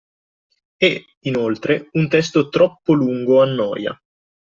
[0.79, 3.95] E, inoltre, un testo troppo lungo annoia